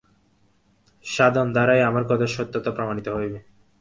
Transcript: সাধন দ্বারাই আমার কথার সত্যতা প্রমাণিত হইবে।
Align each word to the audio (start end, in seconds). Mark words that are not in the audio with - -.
সাধন 1.05 1.47
দ্বারাই 1.53 1.81
আমার 1.81 2.03
কথার 2.09 2.31
সত্যতা 2.35 2.71
প্রমাণিত 2.71 3.07
হইবে। 3.09 3.39